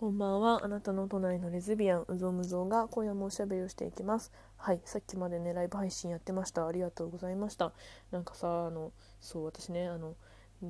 [0.00, 0.64] こんばんは。
[0.64, 4.32] あなたの隣のレズビアン、うぞむぞが今夜もおしゃべりをしていきます。
[4.56, 6.66] はい、さっきまでね、ライブ配信やってました。
[6.66, 7.74] ありがとうございました。
[8.10, 10.14] なんかさ、あの、そう、私ね、あの、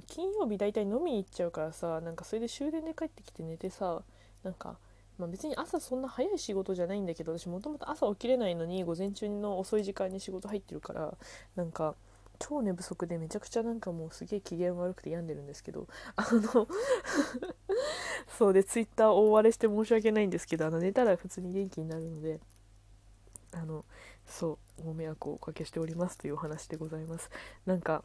[0.08, 4.02] 金曜日大体飲みに行っちゃうからさ、なんかそれで終電で帰ってきて寝てさ、
[4.42, 4.78] なんか、
[5.16, 11.14] まあ、別に朝そんな早い仕事じゃないんだけど、私もともと朝起きれないのに、午前中の遅い時間に仕事入ってるから、
[11.54, 11.94] なんか、
[12.40, 15.86] 超寝不足でめちゃくちゃなんかもうすげえ機嫌悪くて病んでるんですけど
[16.16, 16.66] あの
[18.40, 22.40] そうでツイッター大荒れして申し訳ないんですけどあの寝たら普通に元気になるので
[23.52, 23.84] あの
[24.24, 27.30] そうご迷惑をおかけしておりますというお話でございます。
[27.66, 28.02] なんか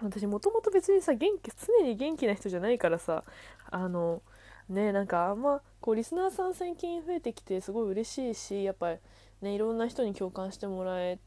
[0.00, 3.24] 私もともと別にさ元気常に元気な人じゃないからさ
[3.70, 4.22] あの
[4.70, 8.98] ねなんかあんまこうリスナーさん最近増えてきてすごい嬉しいしやっぱり
[9.42, 11.18] ねいろんな人に共感してもらえ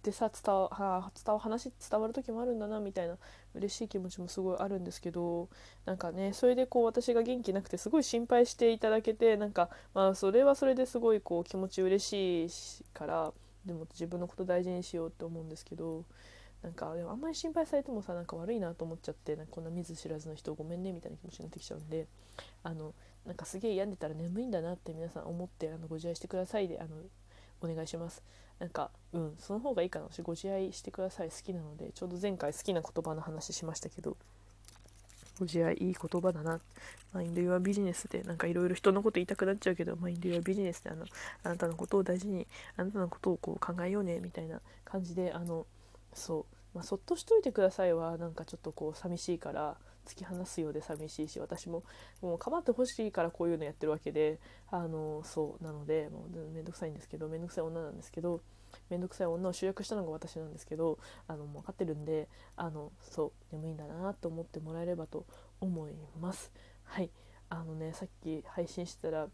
[0.00, 3.18] ってさ伝わは伝わ話伝わる時もあるんだなみたいな
[3.54, 5.50] 嬉しい気持ちもすごいあるんですけど
[5.84, 13.32] なんかねそれでこう私が元気なくてすごい心配していただけてなんかまあそれはそれですごいこう気持ち嬉しいから
[13.66, 16.04] でも自分のこと大事にしようって思うんですけど
[16.62, 22.06] なんかでもあんまり心配されてもさなんか悪いなと思っちゃってなんかこんな見ず知らずの人ごめんねみたいな気持ちになってきちゃうんで
[22.62, 22.94] あの
[23.26, 26.96] なんかすげえ病んでたら眠いんだなって皆さん思ってあのご自愛してくださいであの
[27.62, 28.22] お願いします。
[28.60, 30.06] なんかうんその方がいいかな。
[30.10, 31.30] 私ご自愛してください。
[31.30, 34.16] 好きなのでちょうど前回好きな言葉の話しましたけど
[35.38, 36.60] ご自愛いい言葉だな。
[37.12, 41.06] マインド・ユア・ビジネスでなんかいろいろ人のこと言いたくなっちゃうけどマインド・ユア・ビジネスであの
[41.42, 45.66] あなたのことを大事にあなたのことをこう考えようねみたいな感じであの
[46.14, 49.76] そう、まあ、そっとしといてくださいはなんかちょっとこう寂しいから
[50.10, 51.84] 突き放すようで寂しいし私も
[52.20, 58.40] もう構ってほしいからこういうのやってるわけであのそうなのでもうめんどくさいんですけどめんどくさい女なんですけど
[58.88, 65.26] めんどくさい女を集約したのが私なんですけどあのもう分かってるんであのそう眠いんだなと思ってもらえればと
[65.60, 66.50] 思います。
[66.84, 67.10] はい
[67.48, 69.28] あのねさっき配信してたら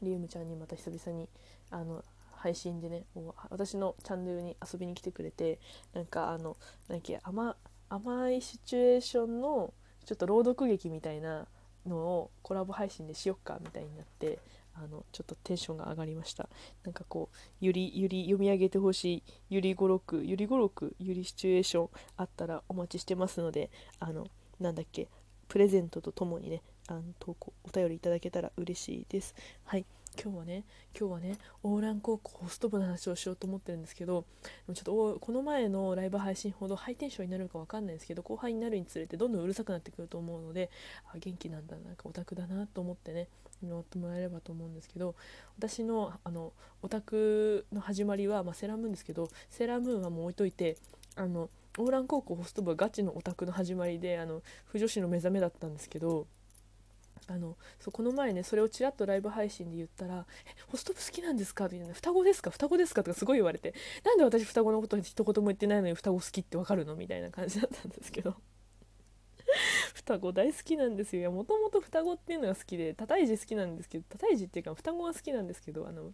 [0.00, 1.28] リウムちゃんにまた久々に
[1.70, 5.60] あの配信でねもう私のチャンネルに遊びに来てくれて
[5.94, 6.56] なんかあの
[6.88, 7.56] なんか甘
[7.92, 9.74] 甘いシチュエーションの
[10.06, 11.46] ちょっと朗読劇みたいな
[11.86, 14.38] のをコラボ配信でしよっかみたいになって
[14.74, 16.48] あのちょっとテンションが上がりました。
[16.84, 23.70] なんかこうゆりゆり読み上げてほしいゆり語録ゆり語録ゆりシチュエーションあったらお待ちしてますので
[24.00, 24.26] あの
[24.58, 25.08] なんだっけ
[25.48, 29.34] プレゼントとともにねあの投稿お便りいただけたら嬉しいです。
[29.64, 29.84] はい。
[30.20, 30.64] 今日はね
[30.98, 34.24] 今日はねオーラン高校ホスト部の話をしようと思ってるんですけど
[34.72, 40.70] ちょっとこの前のライブ配信ほどハイテンションになるか分かんないですけど後輩になるにつれてどんどんうるさくなってくると思うので
[41.12, 43.28] あ元気なんだなんかオタクだなと思ってね
[43.62, 45.14] 見守ってもらえればと思うんですけど
[45.58, 46.52] 私のあの
[46.82, 50.76] オタクの始まりは、まあ、セラムーンですけどセラムーンはもう置いといて
[51.16, 56.26] あのオーラン高校ホスト部はガチのオタクの始まりであの不女子の目覚めだったんですけど
[57.28, 62.50] あのそうこの前ねそれをちらっとライブ配信で言ったら「えホスト部好きなんですか?」って言うの双子ですか？
[62.50, 63.74] 双子ですか?」とかすごい言われて
[64.04, 68.34] 「なんで私双子のこと一言も言ってないのに双子好きってわかるの?」みたいな感じだったんですけど
[69.94, 76.12] 双子大好きなんですよもともと双子っていうのが好きで多胎児好きなんですけど多胎児っていうか双子が好きなんですけどあの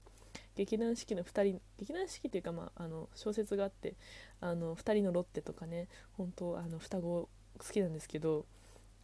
[0.55, 3.95] 劇団四季の2人劇団四季っていうか、まあ、あの小説があって
[4.41, 8.45] あの2人のロッテとかね本当あの双子好きなんですけど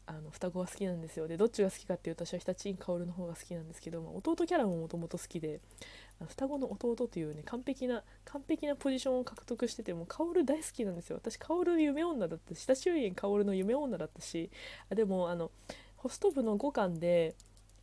[0.07, 1.27] あの双子が好きなんですよ。
[1.29, 5.61] でどっちが好きかっていうと私は日立薫の方が好きなんですけど、まあ、弟キャラももともと好きで
[6.29, 11.17] 双子の弟というね完璧な完璧なポジションを獲得してても薫大好きなんですよ。
[11.17, 14.51] 私薫夢女だったし下周園薫の夢女だったし
[14.91, 15.51] あでもあの
[15.97, 17.35] ホスト部の5巻で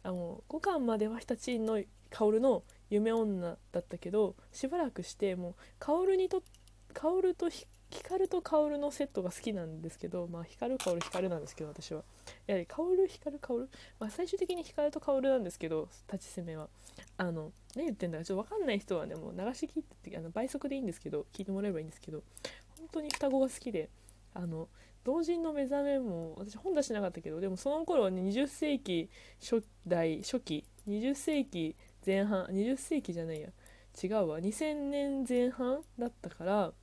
[0.04, 6.44] あの5巻までは日立の薫の夢女だったけどしばらくしてもう薫にと
[6.94, 7.50] 薫と
[7.92, 12.04] 光と薫のセットが好きなんですけど、まあ、光薫光なんですけど私は。
[12.48, 13.70] やはり薫光薫、
[14.00, 16.70] まあ、最終的に光と薫なんですけど立ち攻めは。
[17.18, 22.24] あの何言ってんだかちょっと分かんない人はねもう流し聞いてあの倍速でいいんですけど聞いてもらえばいいんですけど
[22.78, 23.90] 本当に双子が好きで
[24.34, 24.68] あの
[25.04, 29.10] 同人の目覚めも私本出してなかったけどでもその頃はね20世紀
[29.40, 33.50] 初代初期20世紀前半20世紀じゃないや
[34.02, 34.40] 違うわ。
[34.40, 36.74] 2000年前半だったから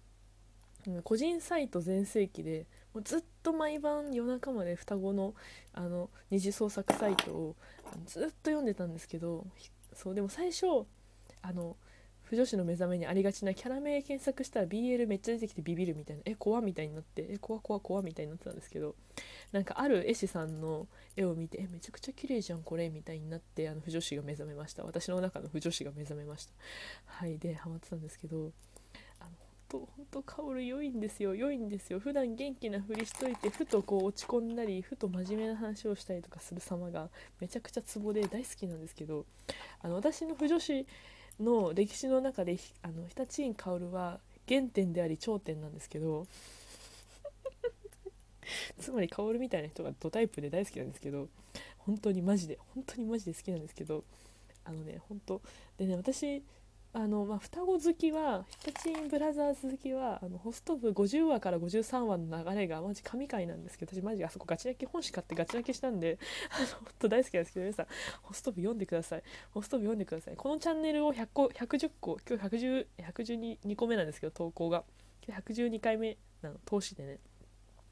[1.02, 5.34] 個人サイト全盛期でもうずっと毎晩夜中まで双子の
[5.72, 7.56] あの二次創作サイトを
[8.06, 9.46] ずっと読んでたんですけど
[9.94, 10.66] そうでも最初
[11.42, 11.76] あの
[12.28, 18.96] 不女子の目覚めにありがちなキャラ名検索したら BL めっちゃ出てきてビビるみたいなえ怖みたいになってえ怖怖怖みたいになってたんですけど
[19.50, 24.84] なんかある絵師さんの絵を見てえめちゃくちゃ綺麗じゃんこれみたいになってあの不女子が目覚めました。
[24.84, 26.52] 私の中の不女子が目覚めました。
[27.06, 28.52] はいでハマってたんですけど
[29.68, 31.34] とほんと薫良いんですよ。
[31.34, 32.00] 良いんですよ。
[32.00, 37.08] 普段元気なふりしといてふとこう落ち込んだりふと真面目な話をしたりとかする様が
[37.40, 39.26] めちゃくちゃツボで大好きなんですけど
[39.82, 40.86] あの私の不女子
[41.40, 44.18] の歴史の中であの日立院薫は
[44.48, 46.26] 原点であり頂点なんですけど
[48.80, 51.28] つまり薫みたいな人がドタイプで大好きなんですけど
[51.78, 54.02] 本当にマジで本当にマジで好きなんですけど
[54.64, 55.40] あのね本当
[55.76, 56.42] でね私
[57.00, 66.18] あのまあ、双子好きはヒタチンブラザーズ好きはあのホスト部50話から53話の流れがマジ神回なんですけど私マジあそこガチ泣き本誌買ってガチ泣きしたんで
[66.50, 67.86] あの本当大好きなんですけど皆さん
[68.22, 69.22] ホスト部読んでください。
[69.52, 70.36] ホスト部読んでください。
[70.36, 74.82] このチャンネルを100個110個今日110 112個目なんですけど投稿が。
[75.28, 76.58] 112回目なの。
[76.64, 77.20] 投資でね。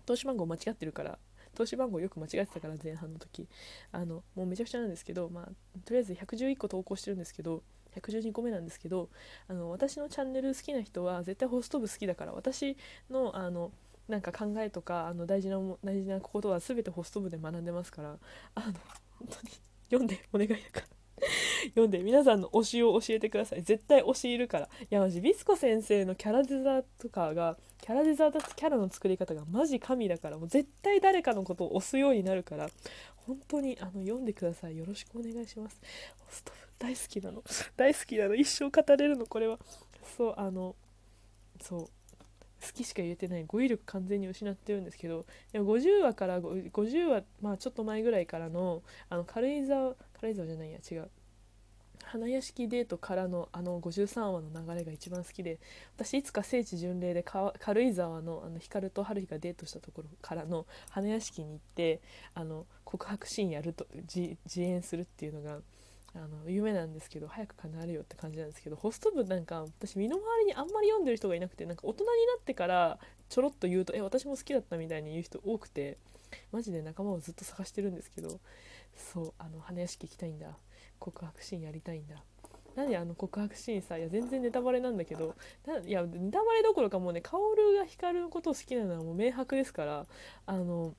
[0.04, 1.16] 投資番号間違ってるから
[1.54, 3.46] 投資番号よく間違えてたから前半の時。
[3.92, 5.44] あのもうめちゃくちゃなんですけどまあ
[5.84, 7.62] とりあえず111個投稿してるんですけど
[8.00, 9.08] 112個目なんですけど
[9.48, 12.76] あの私のチャンネル好きな人は絶対ホスト部好きだから私
[13.10, 13.72] のあの
[14.08, 18.16] なんか考えとかあの大事な大事なことは全てホスト部で学んでますから
[18.54, 18.66] あの
[19.18, 19.50] 本当に
[19.90, 20.96] 読んでお願いだから。
[21.70, 23.62] 読んで皆さんの推しを教えてください。
[23.62, 24.66] 絶対推しいるから。
[24.66, 32.68] いやマジビスコ先生のキャラデザとかがキャラデザキャラの作り方がマジ神だからもう絶対誰かのことを推すようになるから
[33.16, 34.76] 本当にあの読んでください。
[34.76, 35.80] よろしくお願いします。
[36.18, 37.42] ホスト大好きなの。
[37.76, 38.34] 大好きなの。
[38.34, 39.26] 一生語れるの。
[39.26, 39.58] これは。
[40.16, 40.76] そうあの
[41.60, 41.80] そう。
[41.80, 43.44] 好きしか言えてない。
[43.44, 45.26] 語彙力完全に失ってるんですけど。
[45.52, 50.78] でも50話から50話まあちょっと前ぐらいからのあの軽井沢軽井沢じゃないや。
[50.78, 51.10] 違う。
[52.02, 55.58] 花屋敷デートからのあの53話の流れが一番好きで。
[55.96, 62.00] 私いつか聖地巡礼で軽井沢のあの光と春日がデートしたところからの花屋敷に行って
[62.34, 65.58] あの告白シーンやると自演するっていうのが
[66.16, 72.98] あの夢なんですけど早く叶えるよって感じなんですけどホスト部なんか私身の回りにあんまり読んでる人がいなくてなんか大人になってから
[73.28, 75.98] ちょろっと言うと「え私も好きだった」みたいに言う人多くて
[76.52, 78.40] マジで仲間をずっと探してるんですけど
[78.96, 80.56] そうあの花屋敷行きたいんだ。
[80.98, 82.16] 告白シーンやりたいんだ
[82.74, 85.34] 何あの告白シーンさいや全然ネタバレなんだけど
[85.86, 90.06] いやネタバレどころかもうね薫が光のことを好きなのはもう明白ですから
[90.44, 90.94] あの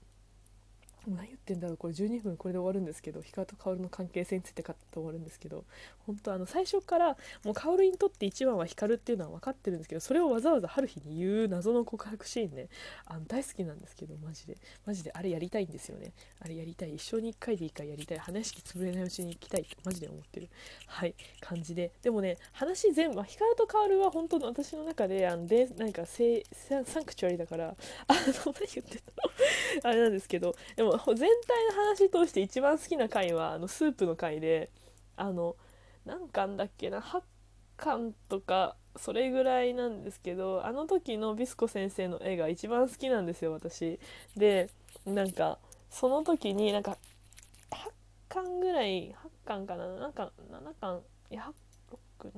[1.08, 5.64] 何言ってんだろうこれ12分これで終わるんですけど光と薫の関係性について語って終わるんですけど
[6.06, 12.68] 本当あの最初からもう薫にとって一番は光っていうのは分かってるんですけどそれをわざわざ春日に言う謎の告白シーンね
[13.06, 14.58] あの大好きなんですけどマジで。
[14.86, 16.14] マジであれやりたいんですよね。
[16.40, 16.96] あれやりたい。
[16.96, 18.18] 一生に1回でいいかやりたい。
[18.18, 20.50] 話し潰れないうちに行きたいってマジで思ってる。
[20.88, 21.16] はい。
[21.40, 21.92] 感じで。
[22.02, 27.76] でもね話全部光と薫は本当の私の中であのでなんかサンクチュアリだから
[28.08, 29.32] あの何言ってたの？
[29.90, 31.26] あれなんですけどでも全体
[31.76, 34.70] の話通して一番好きな回はあのスープの回で
[35.16, 35.56] あの
[36.06, 37.22] 何巻だっけな8
[37.78, 44.00] 巻とかそれぐらいなんですけどあの時のビスコ先生の絵が一番好きなんですよ私。
[44.36, 44.70] で
[45.06, 45.60] なんか
[45.90, 46.98] その時になんか
[47.72, 47.90] 8
[48.30, 49.16] 巻ぐらい8
[49.46, 51.02] 巻かな7巻7巻
[51.32, 51.52] いや
[52.20, 52.32] 7,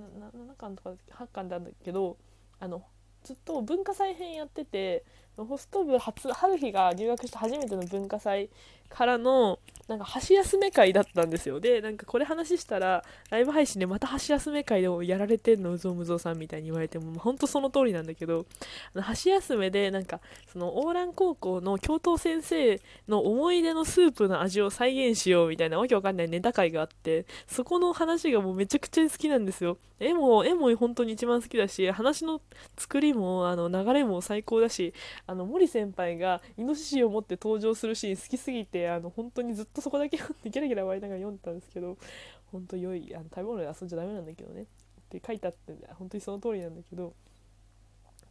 [0.52, 2.18] 7巻とか8巻なんだけど
[2.60, 2.84] あの
[3.24, 5.04] ずっと文化祭編やってて
[5.38, 8.50] ホスト部初春日が入学した初めての文化祭
[8.90, 11.60] からのなんか箸休め会だったんですよ。
[11.60, 18.46] でなんかこれ話したらライブ配信でまた箸休め会でもやられてんのうぞうむぞうさんみたいに言われてもほんとその通りなんだけど
[18.96, 20.20] 箸休めでなんか
[20.52, 29.78] そのオーラン高校の教頭先生の思い出のスープの味を再現しようみたいなわけわかんないネタ会があってそこの話がもうめちゃくちゃ好きなんですよ。
[30.00, 32.42] 絵も絵も本当に一番好きだし話の
[32.78, 34.94] 作りもあの流れも最高だし
[35.30, 42.00] あの森先輩がイノシシを持って登場するシーン好きすぎてあの本当にずっとそこだけ読んでギャラギャラ笑いながら読んでたんですけど
[42.52, 44.66] 本当良いあの食べ物で遊んじゃダメなんだけどねっ
[45.08, 47.14] て書いてあって本当にその通りなんだけど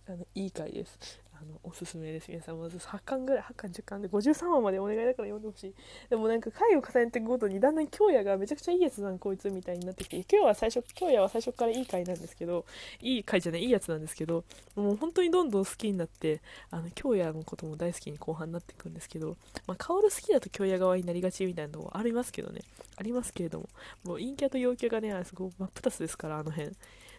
[0.09, 1.21] あのいい回です。
[1.40, 2.28] あのおすすめです。
[2.28, 5.75] 皆さんまず8巻ぐらい8巻10巻で53話までお願いだから読んでほしい。
[6.11, 12.64] でもなんか回を重ねていくごとにだんだん京也がめちゃくちゃいいやつなんこいつみたいになってきて京也は最初京也は最初からいい回なんですけど
[13.00, 13.62] いい回じゃない。
[13.62, 16.40] いいやつなんですけどもう本当にどんどん好きになって
[16.71, 22.62] あの京也のことも大好きに後半になっていくんですけどまあ薫好きだと京也側になりがちみたいなのもありますけどね
[22.97, 23.68] ありますけれども。
[24.04, 26.73] もう陰キャと陽キャがねすごい真っ二つですからあの辺。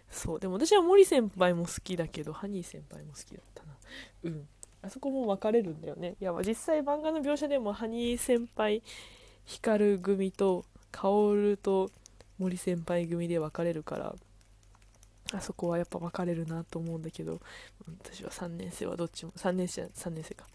[0.10, 3.74] そうでも私は森先輩も好きだけどハニー先輩も好きだったな。
[4.24, 4.48] うん。
[4.82, 6.16] あそこも分かれるんだよね。
[6.20, 8.82] いや実際漫画の描写でもハニー先輩
[9.46, 11.92] 光組と薫と
[12.38, 14.16] 森先輩組で分かれるから
[15.34, 17.40] あそこはやっぱ分かれるなと思うんだけど
[18.02, 20.46] 私は3年生はどっちも3年生3年生か。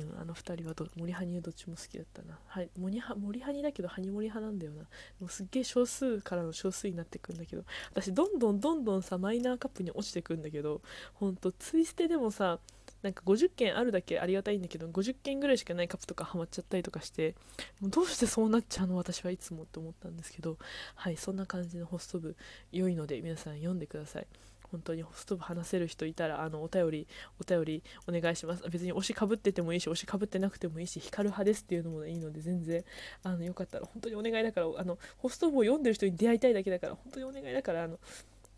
[0.00, 4.82] うん、あの2人はど森ハニはどっちも好きだったな、はい、森ハ森ハニだけどハニモリ派なんだよな。
[5.20, 7.64] もうすっげえ少数からの少数になってくんだけど。
[7.90, 10.80] 私どんどんどんどんさマイナーカップに落ちてくんだけど
[11.14, 12.58] ほんとツイステでもさ
[13.02, 17.34] なんか50件あるだけありがたいんだけど50件ぐらいしかないカップとかハマっちゃったりとかして
[17.80, 18.96] もうどうしてそうなっちゃうの？
[18.96, 20.58] 私はいつもって思ったんですけど。
[20.94, 22.36] はいそんな感じのホスト部。
[22.72, 24.26] 良いので皆さん読んでください。
[24.70, 27.06] 本当にホスト部話せる人いたらあのお便り
[27.40, 28.62] お便りお願いします。
[28.70, 32.84] 別に推しかぶっててもいいし推しかぶってなくてもいいし光る派ですっていうのもいいので全然
[33.22, 37.98] あのよかったら本当にお願いだからあのホスト部を読んでる人に出会いたいだけだから本当にお願いだからあの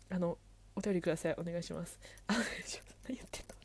[0.09, 0.37] あの
[0.75, 1.35] お便りください。
[1.37, 1.99] お願いします。
[2.27, 2.33] あ
[3.07, 3.62] 何言ってんの？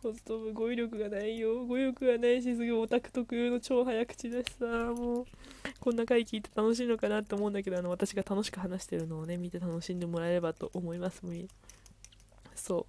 [0.00, 1.64] 私ホスト部語彙力がないよ。
[1.64, 4.66] 語彙力がないしすごいオタク特有の超早口だしさ。
[4.66, 5.26] もう
[5.80, 11.34] こんな回聞いて楽しいのかなって思うんだけどあの私が楽しく話してるのをね見て楽しんでもらえればと思いますもう
[12.54, 12.86] そ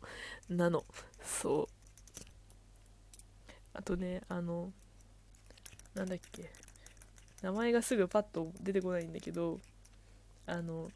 [0.49, 0.55] う。
[0.55, 0.83] なの。
[1.21, 1.67] そう。
[3.73, 4.71] あとねあの
[5.95, 6.51] なんだっけ。
[7.41, 9.59] 名前がすぐパッと出てこないんだけど
[10.45, 10.89] あの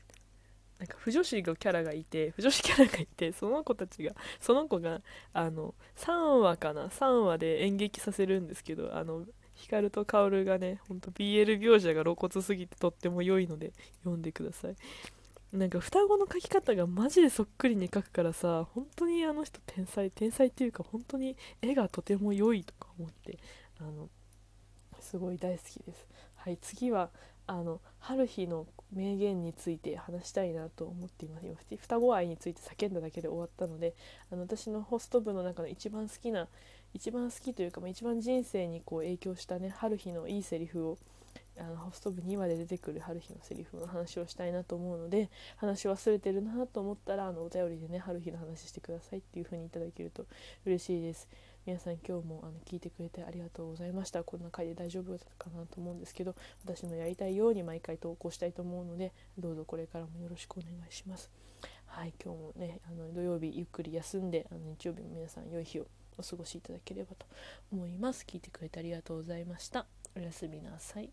[0.79, 5.01] なんか不女子のキャラがいて不女子キャラがいてその子たちがその子が
[5.33, 14.75] あの3話かな3話で演劇させるんですけどあの光と薫がねほんと BL 描写が露骨すぎてとっても良いので読んでください。
[15.53, 23.39] なんか双子の描き方がマジでそっくりに描くからさ本当にあの人天才天才っていうか本当に絵がとても良いとか思って
[23.79, 24.09] あの
[24.99, 26.05] すごい大好きです。
[26.35, 27.09] はい次は
[27.47, 31.45] あの春日の名言について話したいなと思っています。
[31.45, 33.95] 今双子愛について叫んだだけで終わったので
[34.31, 36.47] あの私のホスト部の中の一番好きな
[36.93, 40.97] 一番好きというか、まあ、一番人生にこう影響したね春日のいいセリフを
[41.59, 50.25] あのホスト部2話で出てくる春日のセリフの話をしたいなと思うので話忘れてるなと思ったらあのお便りでね春日の話してくださいっていう風にいただけると
[50.65, 51.27] 嬉しいです。
[51.65, 54.23] 皆さん今日もあの聞いてくれてありがとうございました。
[54.23, 56.33] こんな回で大丈夫だったかなと思うんですけど
[56.63, 61.29] 私のやりたいように毎回投稿したいと思うのでどうぞこれからもよろしくお願いします。
[61.87, 65.87] はい今日もねあの土曜日ゆっくり休んであの日曜日も皆さん良い日を
[66.17, 67.25] お過ごしいただければと
[67.71, 68.25] 思います。
[68.27, 69.85] 聞いてくれてありがとうございました。
[70.15, 71.09] おやすみなさい。